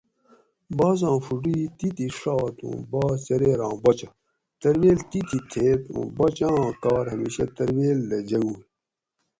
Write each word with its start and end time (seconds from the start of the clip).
بازاں 0.77 1.17
فوٹو 1.25 1.51
ئ 1.59 1.63
تیتھی 1.77 2.07
ڛات 2.19 2.55
اوُں 2.65 2.79
باز 2.91 3.17
چریر 3.27 3.59
آں 3.67 3.75
باچہ 3.83 4.07
ترویل 4.61 4.99
تیتھی 5.09 5.39
تھیت 5.51 5.81
اوُں 5.93 6.07
باچہ 6.17 6.49
آں 6.61 6.71
کار 6.83 7.05
ھمیشہ 7.13 7.45
ترویل 7.55 7.99
دہ 8.09 8.17
جنگوگ 8.29 8.59